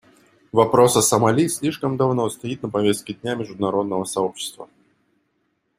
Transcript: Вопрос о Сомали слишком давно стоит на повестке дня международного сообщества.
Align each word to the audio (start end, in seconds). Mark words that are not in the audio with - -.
Вопрос 0.51 0.97
о 0.97 1.01
Сомали 1.03 1.47
слишком 1.47 1.95
давно 1.95 2.27
стоит 2.31 2.63
на 2.63 2.69
повестке 2.69 3.13
дня 3.13 3.35
международного 3.35 4.03
сообщества. 4.05 4.67